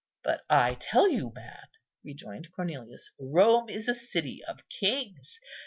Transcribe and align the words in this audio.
"But 0.23 0.41
I 0.49 0.77
tell 0.79 1.07
you, 1.07 1.31
man," 1.35 1.67
rejoined 2.03 2.51
Cornelius, 2.53 3.11
"Rome 3.19 3.69
is 3.69 3.87
a 3.87 3.93
city 3.93 4.43
of 4.47 4.67
kings. 4.67 5.39